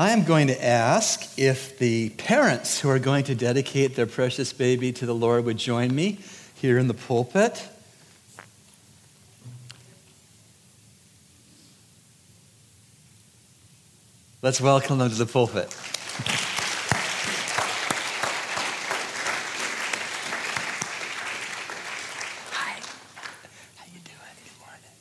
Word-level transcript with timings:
I'm 0.00 0.22
going 0.22 0.46
to 0.46 0.64
ask 0.64 1.36
if 1.36 1.76
the 1.80 2.10
parents 2.10 2.78
who 2.78 2.88
are 2.88 3.00
going 3.00 3.24
to 3.24 3.34
dedicate 3.34 3.96
their 3.96 4.06
precious 4.06 4.52
baby 4.52 4.92
to 4.92 5.06
the 5.06 5.12
Lord 5.12 5.44
would 5.44 5.58
join 5.58 5.92
me 5.92 6.20
here 6.54 6.78
in 6.78 6.86
the 6.86 6.94
pulpit. 6.94 7.66
Let's 14.40 14.60
welcome 14.60 14.98
them 14.98 15.08
to 15.10 15.16
the 15.16 15.26
pulpit. 15.26 15.74
Hi. 22.52 22.78
How 23.74 23.84
you 23.86 23.98
doing? 23.98 24.36
Good 24.44 24.58
morning. 24.60 24.94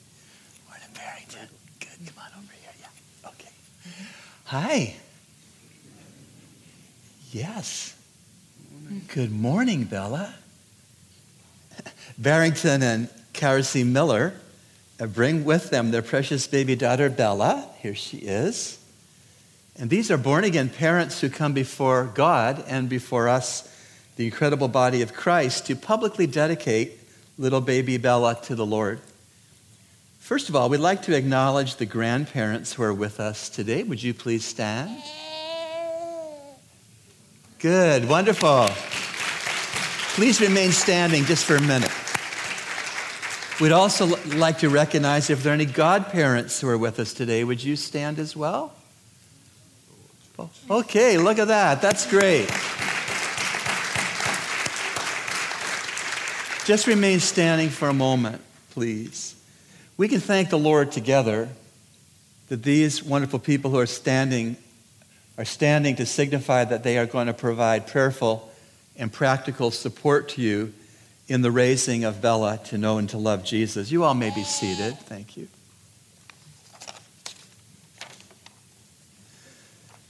Morning, 0.68 0.90
Barrington. 0.96 1.48
Good. 1.80 2.16
Come 2.16 2.24
on 2.24 2.32
over 2.40 2.54
here. 2.60 2.74
Yeah. 2.82 3.30
Okay. 3.30 3.52
Hi. 4.48 4.96
Yes. 7.34 7.94
Good 9.10 9.30
morning, 9.30 9.84
Bella. 9.84 10.36
Barrington 12.18 12.82
and 12.82 13.10
Karasi 13.34 13.86
Miller 13.86 14.36
uh, 15.02 15.08
bring 15.08 15.44
with 15.44 15.70
them 15.70 15.92
their 15.92 16.02
precious 16.02 16.48
baby 16.48 16.78
daughter, 16.78 17.10
Bella. 17.10 17.68
Here 17.80 17.94
she 17.94 18.20
is. 18.20 18.80
And 19.78 19.90
these 19.90 20.10
are 20.10 20.18
born 20.18 20.46
again 20.46 20.70
parents 20.70 21.20
who 21.20 21.30
come 21.30 21.52
before 21.52 22.06
God 22.06 22.64
and 22.70 22.88
before 22.88 23.28
us, 23.28 23.68
the 24.16 24.24
incredible 24.24 24.70
body 24.70 25.02
of 25.02 25.14
Christ, 25.14 25.66
to 25.66 25.76
publicly 25.76 26.26
dedicate 26.26 26.98
little 27.38 27.60
baby 27.60 27.98
Bella 27.98 28.40
to 28.44 28.56
the 28.56 28.66
Lord. 28.66 29.02
First 30.20 30.50
of 30.50 30.56
all, 30.56 30.70
we'd 30.70 30.78
like 30.78 31.04
to 31.04 31.16
acknowledge 31.16 31.78
the 31.78 31.86
grandparents 31.86 32.74
who 32.74 32.84
are 32.84 32.94
with 32.94 33.20
us 33.20 33.50
today. 33.50 33.84
Would 33.84 34.04
you 34.04 34.14
please 34.14 34.44
stand? 34.44 35.02
Good, 37.60 38.08
wonderful. 38.08 38.68
Please 40.16 40.42
remain 40.42 40.72
standing 40.72 41.26
just 41.26 41.46
for 41.46 41.56
a 41.56 41.62
minute. 41.62 41.92
We'd 43.60 43.72
also 43.72 44.18
like 44.36 44.60
to 44.60 44.70
recognize 44.70 45.30
if 45.30 45.42
there 45.42 45.52
are 45.52 45.56
any 45.56 45.66
godparents 45.66 46.62
who 46.62 46.68
are 46.70 46.78
with 46.78 47.00
us 47.00 47.14
today. 47.14 47.44
Would 47.44 47.64
you 47.64 47.76
stand 47.76 48.20
as 48.20 48.36
well? 48.36 48.74
Okay, 50.70 51.18
look 51.18 51.40
at 51.40 51.48
that. 51.48 51.82
That's 51.82 52.06
great. 52.06 52.48
Just 56.66 56.86
remain 56.86 57.20
standing 57.20 57.70
for 57.70 57.88
a 57.88 57.94
moment, 57.94 58.42
please. 58.72 59.36
We 59.98 60.08
can 60.08 60.20
thank 60.20 60.52
the 60.52 60.60
Lord 60.60 60.92
together 60.92 61.50
that 62.50 62.62
these 62.62 63.04
wonderful 63.04 63.40
people 63.40 63.72
who 63.72 63.80
are 63.80 63.88
standing 63.88 64.56
are 65.38 65.46
standing 65.46 65.96
to 65.96 66.06
signify 66.06 66.66
that 66.66 66.84
they 66.84 66.98
are 66.98 67.06
going 67.06 67.28
to 67.28 67.34
provide 67.34 67.88
prayerful 67.88 68.52
and 68.96 69.14
practical 69.14 69.70
support 69.70 70.30
to 70.30 70.42
you 70.42 70.74
in 71.28 71.42
the 71.42 71.52
raising 71.52 72.04
of 72.04 72.22
Bella 72.22 72.60
to 72.66 72.78
know 72.78 72.98
and 72.98 73.10
to 73.10 73.18
love 73.18 73.44
Jesus. 73.44 73.92
You 73.92 74.04
all 74.04 74.16
may 74.16 74.34
be 74.34 74.44
seated. 74.44 74.98
Thank 75.00 75.38
you. 75.38 75.48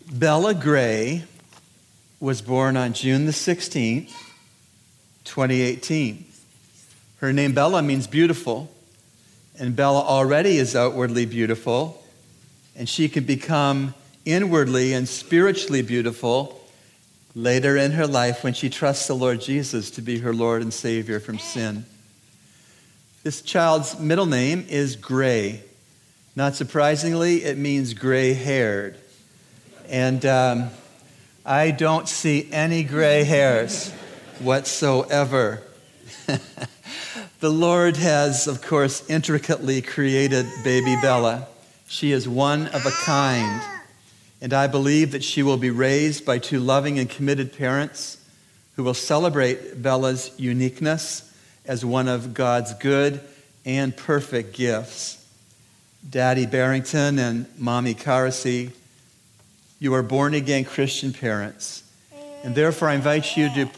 Bella 0.09 0.53
Gray 0.53 1.23
was 2.21 2.41
born 2.41 2.77
on 2.77 2.93
June 2.93 3.25
the 3.25 3.33
16th, 3.33 4.13
2018. 5.25 6.25
Her 7.17 7.33
name 7.33 7.53
Bella 7.53 7.81
means 7.81 8.08
beautiful, 8.08 8.71
and 9.59 9.75
Bella 9.75 10.02
already 10.02 10.58
is 10.58 10.75
outwardly 10.75 11.25
beautiful, 11.25 12.03
and 12.75 12.88
she 12.88 13.09
can 13.09 13.23
become 13.23 13.94
inwardly 14.25 14.94
and 14.94 15.08
spiritually 15.08 15.81
beautiful 15.81 16.61
later 17.36 17.77
in 17.77 17.92
her 17.92 18.08
life 18.08 18.43
when 18.43 18.54
she 18.54 18.70
trusts 18.70 19.08
the 19.08 19.15
Lord 19.15 19.42
Jesus 19.42 19.92
to 19.92 20.02
be 20.02 20.20
her 20.20 20.33
Lord 20.33 20.61
and 20.61 20.73
Savior 20.73 21.20
from 21.20 21.39
sin. 21.39 21.86
This 23.23 23.42
child's 23.42 23.99
middle 23.99 24.26
name 24.26 24.65
is 24.70 24.95
Gray. 24.95 25.64
Not 26.36 26.55
surprisingly, 26.55 27.43
it 27.43 27.58
means 27.58 27.95
gray 27.95 28.33
haired. 28.33 28.95
And 29.89 30.23
um, 30.26 30.70
I 31.43 31.71
don't 31.71 32.08
see 32.08 32.48
any 32.52 32.83
gray 32.83 33.23
hairs 33.23 33.92
whatsoever. 34.39 35.64
the 37.39 37.49
Lord 37.49 37.98
has, 37.98 38.48
of 38.48 38.61
course, 38.61 39.08
intricately 39.09 39.81
created 39.81 40.45
baby 40.64 40.95
Bella. 41.02 41.48
She 41.87 42.11
is 42.11 42.27
one 42.27 42.67
of 42.67 42.86
a 42.86 42.92
kind. 43.05 43.61
And 44.42 44.53
I 44.53 44.67
believe 44.67 45.11
that 45.11 45.23
she 45.23 45.43
will 45.43 45.58
be 45.58 45.70
raised 45.70 46.25
by 46.25 46.37
two 46.39 46.59
loving 46.59 46.99
and 46.99 47.09
committed 47.09 47.58
parents 47.58 48.17
who 48.75 48.83
will 48.83 48.93
celebrate 48.93 49.81
Bella's 49.81 50.31
uniqueness 50.37 51.33
as 51.65 51.83
one 51.83 52.08
of 52.08 52.33
God's 52.33 52.73
good 52.75 53.20
and 53.65 53.95
perfect 53.95 54.54
gifts. 54.54 55.23
Daddy 56.08 56.45
Barrington 56.45 57.19
and 57.19 57.48
Mommy 57.58 57.95
Karasi 57.95 58.71
you 59.80 59.93
are 59.93 60.04
born 60.04 60.33
again 60.33 60.65
Christian 60.65 61.14
parents. 61.14 61.83
And 62.43 62.55
therefore, 62.55 62.89
I 62.89 62.95
invite 62.95 63.37
you 63.37 63.54
to 63.54 63.69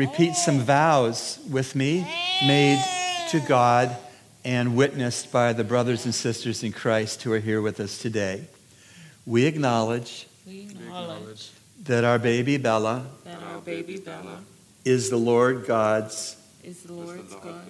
repeat 0.00 0.34
some 0.34 0.60
vows 0.60 1.38
with 1.50 1.76
me 1.76 2.00
made 2.46 2.82
to 3.30 3.38
God 3.40 3.94
and 4.46 4.74
witnessed 4.74 5.30
by 5.30 5.52
the 5.52 5.62
brothers 5.62 6.06
and 6.06 6.14
sisters 6.14 6.62
in 6.62 6.72
Christ 6.72 7.22
who 7.22 7.30
are 7.34 7.38
here 7.38 7.60
with 7.60 7.78
us 7.80 7.98
today. 7.98 8.46
We 9.26 9.44
acknowledge, 9.44 10.26
we 10.46 10.60
acknowledge 10.60 11.50
that 11.82 12.04
our 12.04 12.18
baby 12.18 12.56
Bella, 12.56 13.04
that 13.24 13.42
our 13.42 13.58
baby 13.58 13.98
Bella 13.98 14.38
is 14.86 15.10
the 15.10 15.18
Lord 15.18 15.66
God's 15.66 16.34
is 16.64 16.82
the 16.84 16.94
Lord's 16.94 17.34
God, 17.34 17.60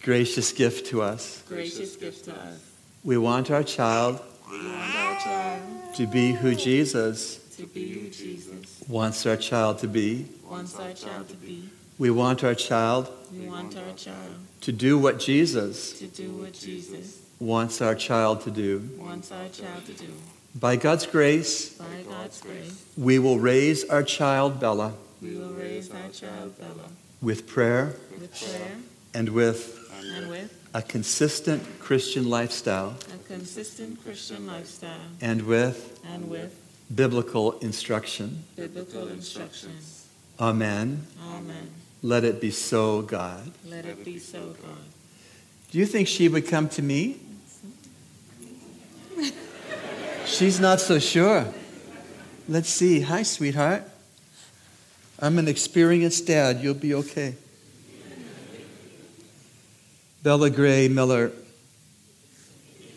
gracious 0.00 0.52
gift 0.52 0.86
to 0.86 1.02
us. 1.02 1.42
gracious 1.46 1.96
gift 1.96 2.24
to 2.24 2.32
us. 2.32 2.66
We 3.04 3.18
want 3.18 3.50
our 3.50 3.62
child 3.62 4.22
We 4.50 4.56
want 4.56 4.96
our 4.96 5.20
child 5.20 5.94
to 5.96 6.06
be 6.06 6.32
who 6.32 6.54
Jesus 6.54 7.41
to 7.56 7.66
be 7.66 7.92
who 7.92 8.08
Jesus 8.10 8.82
wants 8.88 9.26
our 9.26 9.36
child 9.36 9.78
to 9.78 9.88
be. 9.88 10.26
wants 10.48 10.78
our 10.78 10.92
child 10.92 11.28
to 11.28 11.36
be. 11.36 11.68
We 11.98 12.10
want 12.10 12.42
our 12.42 12.54
child 12.54 13.10
We 13.32 13.46
want 13.46 13.76
our 13.76 13.94
child 13.94 14.34
to 14.62 14.72
do 14.72 14.98
what 14.98 15.18
Jesus 15.18 15.98
to 15.98 16.06
do 16.06 16.30
what 16.32 16.52
Jesus 16.52 17.20
wants 17.38 17.80
our 17.80 17.94
child 17.94 18.42
to 18.42 18.50
do. 18.50 18.88
wants 18.98 19.30
our 19.32 19.48
child 19.48 19.86
to 19.86 19.92
do. 19.92 20.12
By 20.54 20.76
God's 20.76 21.06
grace, 21.06 21.70
By 21.70 22.02
God's 22.08 22.40
grace, 22.40 22.84
we 22.96 23.18
will 23.18 23.38
raise 23.38 23.84
our 23.84 24.02
child 24.02 24.60
Bella 24.60 24.92
we 25.22 25.36
will 25.36 25.52
raise 25.54 25.90
our 25.90 26.08
child 26.10 26.58
Bella 26.58 26.88
with 27.20 27.46
prayer 27.46 27.94
with 28.20 28.34
prayer 28.38 28.76
and 29.14 29.28
with 29.28 29.78
and 30.04 30.28
with 30.28 30.52
a 30.74 30.82
consistent 30.82 31.62
Christian 31.78 32.28
lifestyle 32.28 32.96
a 33.14 33.18
consistent 33.28 34.02
Christian 34.02 34.46
lifestyle 34.46 34.98
and 35.20 35.42
with 35.42 36.00
and 36.12 36.28
with 36.28 36.61
biblical 36.94 37.58
instruction. 37.60 38.44
biblical 38.56 39.08
instructions. 39.08 40.08
Amen. 40.38 41.06
Amen. 41.30 41.70
Let 42.02 42.24
it 42.24 42.40
be 42.40 42.50
so, 42.50 43.02
God. 43.02 43.52
Let 43.66 43.84
it 43.84 44.04
be 44.04 44.18
so, 44.18 44.40
God. 44.40 44.84
Do 45.70 45.78
you 45.78 45.86
think 45.86 46.08
she 46.08 46.28
would 46.28 46.46
come 46.46 46.68
to 46.70 46.82
me? 46.82 47.20
She's 50.26 50.58
not 50.58 50.80
so 50.80 50.98
sure. 50.98 51.46
Let's 52.48 52.68
see. 52.68 53.00
Hi, 53.00 53.22
sweetheart. 53.22 53.84
I'm 55.18 55.38
an 55.38 55.46
experienced 55.46 56.26
dad. 56.26 56.60
You'll 56.60 56.74
be 56.74 56.94
okay. 56.94 57.36
Bella 60.22 60.50
Gray 60.50 60.88
Miller, 60.88 61.32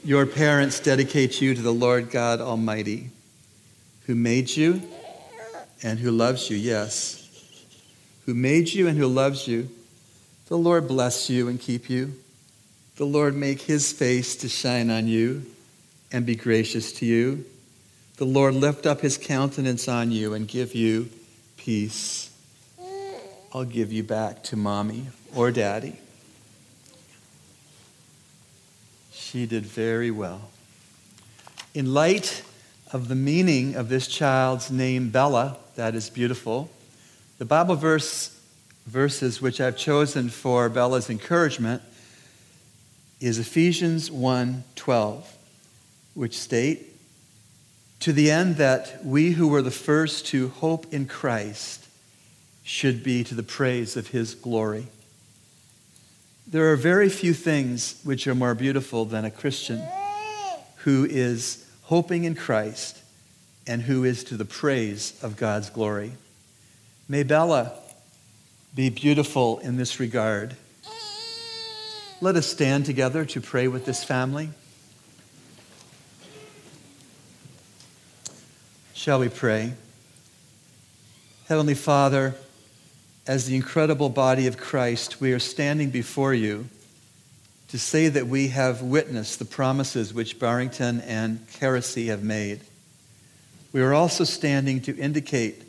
your 0.04 0.26
parents 0.26 0.80
dedicate 0.80 1.42
you 1.42 1.56
to 1.56 1.62
the 1.62 1.74
Lord 1.74 2.12
God 2.12 2.42
Almighty, 2.42 3.10
who 4.06 4.16
made 4.16 4.50
you 4.50 4.82
and 5.84 6.00
who 6.00 6.12
loves 6.12 6.50
you, 6.50 6.58
yes. 6.58 7.22
Who 8.26 8.34
made 8.34 8.74
you 8.74 8.88
and 8.88 8.98
who 8.98 9.08
loves 9.08 9.48
you. 9.48 9.70
The 10.48 10.58
Lord 10.58 10.88
bless 10.88 11.30
you 11.30 11.48
and 11.48 11.60
keep 11.60 11.90
you. 11.90 12.14
The 12.98 13.06
Lord 13.06 13.36
make 13.36 13.62
his 13.62 13.92
face 13.92 14.36
to 14.38 14.50
shine 14.50 14.90
on 14.90 15.08
you 15.08 15.46
and 16.12 16.26
be 16.26 16.36
gracious 16.36 16.94
to 16.94 17.06
you. 17.06 17.46
The 18.18 18.26
Lord 18.26 18.54
lift 18.54 18.86
up 18.86 19.02
his 19.02 19.18
countenance 19.18 19.88
on 19.88 20.12
you 20.12 20.34
and 20.34 20.48
give 20.48 20.74
you 20.74 21.10
peace. 21.58 22.32
I'll 23.54 23.66
give 23.66 23.92
you 23.92 24.04
back 24.04 24.44
to 24.44 24.56
mommy 24.56 25.08
or 25.34 25.52
daddy. 25.52 25.98
She 29.12 29.46
did 29.46 29.66
very 29.66 30.12
well. 30.12 30.50
In 31.74 31.94
light 31.94 32.44
of 32.96 33.10
the 33.10 33.16
meaning 33.16 33.76
of 33.76 33.90
this 33.90 34.08
child's 34.08 34.72
name, 34.72 35.10
Bella, 35.10 35.58
that 35.76 35.96
is 35.96 36.10
beautiful, 36.10 36.72
the 37.40 37.44
Bible 37.44 37.76
verse, 37.76 38.40
verses 38.88 39.42
which 39.42 39.60
I've 39.60 39.76
chosen 39.76 40.30
for 40.30 40.70
Bella's 40.70 41.10
encouragement 41.10 41.82
is 43.20 43.38
Ephesians 43.38 44.10
1:12, 44.10 45.26
which 46.14 46.40
state, 46.40 46.96
to 48.00 48.14
the 48.14 48.32
end 48.32 48.56
that 48.56 49.06
we 49.06 49.32
who 49.32 49.50
were 49.50 49.62
the 49.62 49.72
first 49.72 50.28
to 50.28 50.48
hope 50.48 50.94
in 50.94 51.06
Christ 51.06 51.88
should 52.64 53.04
be 53.04 53.26
to 53.26 53.36
the 53.36 53.44
praise 53.44 53.98
of 53.98 54.08
his 54.08 54.34
glory. 54.34 54.88
There 56.48 56.72
are 56.72 56.78
very 56.78 57.10
few 57.10 57.34
things 57.34 57.96
which 58.06 58.26
are 58.26 58.36
more 58.36 58.56
beautiful 58.56 59.04
than 59.04 59.26
a 59.26 59.32
Christian 59.32 59.86
who 60.86 61.04
is 61.04 61.66
hoping 61.86 62.24
in 62.24 62.36
Christ 62.36 63.02
and 63.68 63.82
who 63.82 64.04
is 64.04 64.24
to 64.26 64.38
the 64.38 64.46
praise 64.46 65.18
of 65.24 65.38
God's 65.38 65.70
glory. 65.70 66.12
May 67.08 67.24
Bella 67.24 67.74
be 68.74 68.90
beautiful 68.90 69.60
in 69.60 69.78
this 69.78 70.00
regard. 70.00 70.56
Let 72.22 72.36
us 72.36 72.48
stand 72.48 72.86
together 72.86 73.26
to 73.26 73.42
pray 73.42 73.68
with 73.68 73.86
this 73.86 74.04
family. 74.04 74.50
Shall 78.94 79.20
we 79.20 79.30
pray? 79.30 79.74
Heavenly 81.48 81.76
Father, 81.76 82.34
as 83.28 83.46
the 83.46 83.56
incredible 83.56 84.10
body 84.10 84.48
of 84.48 84.58
Christ, 84.58 85.22
we 85.22 85.34
are 85.34 85.40
standing 85.40 85.92
before 85.92 86.34
you 86.34 86.68
to 87.70 87.80
say 87.80 88.08
that 88.10 88.28
we 88.28 88.50
have 88.50 88.82
witnessed 88.82 89.40
the 89.40 89.46
promises 89.46 90.14
which 90.14 90.40
Barrington 90.40 91.02
and 91.02 91.46
Karasi 91.48 92.08
have 92.08 92.24
made. 92.24 92.62
We 93.74 93.82
are 93.82 93.94
also 93.94 94.24
standing 94.24 94.82
to 94.82 94.96
indicate 94.98 95.64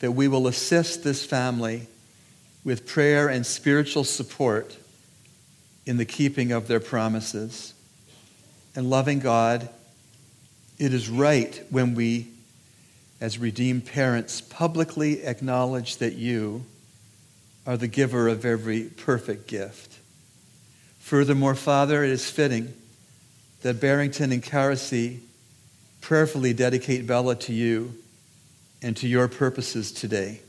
that 0.00 0.12
we 0.12 0.28
will 0.28 0.46
assist 0.46 1.02
this 1.02 1.24
family 1.24 1.86
with 2.62 2.86
prayer 2.86 3.28
and 3.28 3.44
spiritual 3.44 4.04
support 4.04 4.76
in 5.86 5.96
the 5.96 6.04
keeping 6.04 6.52
of 6.52 6.68
their 6.68 6.80
promises. 6.80 7.74
And 8.76 8.90
loving 8.90 9.20
God, 9.20 9.68
it 10.78 10.92
is 10.92 11.08
right 11.08 11.62
when 11.70 11.94
we, 11.94 12.28
as 13.20 13.38
redeemed 13.38 13.86
parents, 13.86 14.40
publicly 14.40 15.24
acknowledge 15.24 15.98
that 15.98 16.14
you 16.14 16.64
are 17.66 17.76
the 17.76 17.88
giver 17.88 18.28
of 18.28 18.44
every 18.44 18.84
perfect 18.84 19.46
gift. 19.46 19.98
Furthermore, 21.04 21.54
Father, 21.54 22.02
it 22.02 22.08
is 22.08 22.30
fitting 22.30 22.72
that 23.60 23.78
Barrington 23.78 24.32
and 24.32 24.42
Karasi 24.42 25.18
prayerfully 26.00 26.54
dedicate 26.54 27.06
Bella 27.06 27.36
to 27.40 27.52
you 27.52 27.94
and 28.80 28.96
to 28.96 29.06
your 29.06 29.28
purposes 29.28 29.92
today. 29.92 30.40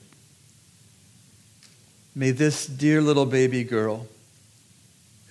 May 2.15 2.31
this 2.31 2.65
dear 2.65 3.01
little 3.01 3.25
baby 3.25 3.65
girl, 3.65 4.07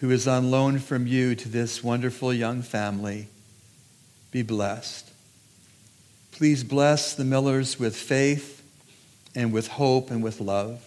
who 0.00 0.11
is 0.11 0.29
on 0.29 0.50
loan 0.50 0.79
from 0.79 1.06
you 1.06 1.35
to 1.37 1.49
this 1.49 1.82
wonderful 1.82 2.31
young 2.31 2.61
family, 2.61 3.29
be 4.31 4.43
blessed. 4.43 5.11
Please 6.32 6.62
bless 6.62 7.15
the 7.15 7.25
Millers 7.25 7.79
with 7.79 7.97
faith 7.97 8.62
and 9.35 9.55
with 9.55 9.69
hope 9.69 10.11
and 10.11 10.23
with 10.23 10.38
love. 10.38 10.87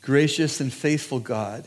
Gracious 0.00 0.58
and 0.58 0.72
faithful 0.72 1.20
God, 1.20 1.66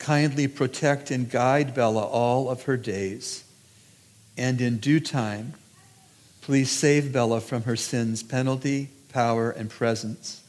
kindly 0.00 0.48
protect 0.48 1.12
and 1.12 1.30
guide 1.30 1.74
Bella 1.74 2.02
all 2.02 2.48
of 2.48 2.64
her 2.64 2.76
days 2.76 3.44
and 4.40 4.58
in 4.62 4.78
due 4.78 5.00
time, 5.00 5.52
please 6.40 6.70
save 6.70 7.12
Bella 7.12 7.42
from 7.42 7.64
her 7.64 7.76
sin's 7.76 8.22
penalty, 8.22 8.88
power, 9.12 9.50
and 9.50 9.68
presence 9.68 10.42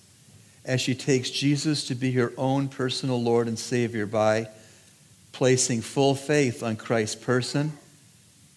as 0.63 0.79
she 0.79 0.95
takes 0.95 1.29
Jesus 1.29 1.87
to 1.87 1.95
be 1.95 2.13
her 2.13 2.31
own 2.37 2.69
personal 2.69 3.21
Lord 3.21 3.49
and 3.49 3.59
Savior 3.59 4.05
by 4.05 4.47
placing 5.33 5.81
full 5.81 6.15
faith 6.15 6.63
on 6.63 6.77
Christ's 6.77 7.15
person 7.15 7.73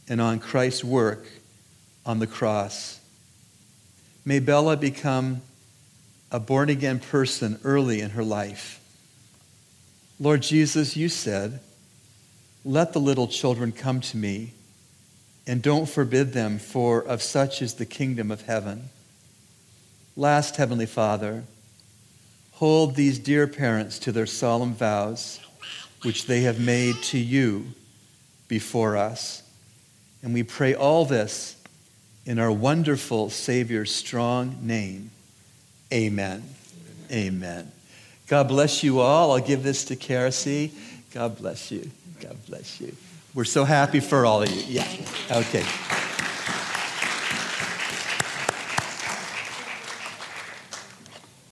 and 0.09 0.21
on 0.21 0.39
Christ's 0.39 0.85
work 0.85 1.27
on 2.07 2.21
the 2.21 2.29
cross. 2.29 3.01
May 4.25 4.39
Bella 4.39 4.77
become 4.77 5.43
a 6.31 6.39
born 6.39 6.69
again 6.69 7.01
person 7.01 7.59
early 7.65 8.01
in 8.01 8.11
her 8.11 8.25
life. 8.25 8.81
Lord 10.21 10.43
Jesus, 10.43 10.97
you 10.97 11.09
said, 11.09 11.61
Let 12.65 12.93
the 12.93 13.01
little 13.01 13.27
children 13.27 13.73
come 13.73 14.01
to 14.01 14.17
me 14.17 14.53
and 15.47 15.61
don't 15.61 15.89
forbid 15.89 16.33
them, 16.33 16.59
for 16.59 17.03
of 17.03 17.23
such 17.23 17.61
is 17.61 17.75
the 17.75 17.87
kingdom 17.87 18.31
of 18.31 18.43
heaven. 18.43 18.89
Last, 20.17 20.57
Heavenly 20.57 20.87
Father, 20.87 21.45
hold 22.53 22.95
these 22.95 23.19
dear 23.19 23.47
parents 23.47 23.99
to 24.01 24.13
their 24.13 24.27
solemn 24.27 24.75
vows, 24.75 25.41
which 26.03 26.27
they 26.27 26.43
have 26.43 26.61
made 26.61 26.95
to 27.03 27.19
you 27.19 27.67
before 28.49 28.97
us. 28.97 29.43
And 30.23 30.33
we 30.33 30.45
pray 30.45 30.75
all 30.75 31.05
this 31.05 31.57
in 32.25 32.39
our 32.39 32.53
wonderful 32.53 33.29
Savior's 33.29 33.95
strong 33.95 34.59
name. 34.63 35.11
Amen. 35.93 36.43
Amen. 37.11 37.71
God 38.27 38.49
bless 38.49 38.83
you 38.83 39.01
all. 39.01 39.33
I'll 39.33 39.41
give 39.41 39.63
this 39.63 39.85
to 39.87 39.97
Karasi. 39.97 40.73
God 41.13 41.39
bless 41.39 41.71
you. 41.71 41.91
God 42.21 42.37
bless 42.47 42.81
you. 42.81 42.95
We're 43.35 43.45
so 43.45 43.65
happy 43.65 44.01
for 44.01 44.25
all 44.25 44.43
of 44.43 44.51
you. 44.51 44.63
Yeah. 44.67 44.87
Okay. 45.31 45.65